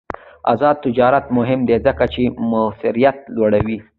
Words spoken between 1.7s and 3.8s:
ځکه چې موثریت لوړوي.